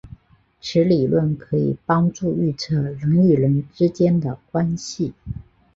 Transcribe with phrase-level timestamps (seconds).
[0.59, 5.13] 此理论可以帮助预测人与人之间的关系。